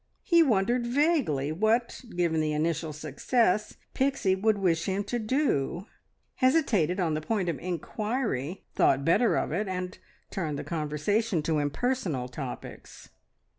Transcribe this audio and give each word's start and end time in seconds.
He 0.23 0.41
wondered 0.41 0.87
vaguely 0.87 1.51
what, 1.51 2.03
given 2.15 2.41
the 2.41 2.53
initial 2.53 2.91
success, 2.91 3.75
Pixie 3.93 4.33
would 4.33 4.57
wish 4.57 4.85
him 4.85 5.03
to 5.03 5.19
do, 5.19 5.85
hesitated 6.37 6.99
on 6.99 7.13
the 7.13 7.21
point 7.21 7.47
of 7.49 7.59
inquiry, 7.59 8.63
thought 8.73 9.05
better 9.05 9.35
of 9.35 9.51
it 9.51 9.67
and 9.67 9.99
turned 10.31 10.57
the 10.57 10.63
conversation 10.63 11.43
to 11.43 11.59
impersonal 11.59 12.27
topics. 12.29 13.09